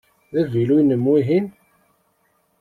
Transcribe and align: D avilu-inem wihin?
D 0.31 0.33
avilu-inem 0.41 1.03
wihin? 1.09 1.45